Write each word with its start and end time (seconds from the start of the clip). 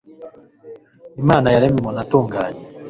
Imana 1.21 1.47
yaremye 1.53 1.79
umuntu 1.79 1.99
atunganye. 2.03 2.63